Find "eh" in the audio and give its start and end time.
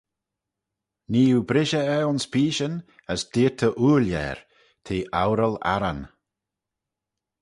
1.95-2.03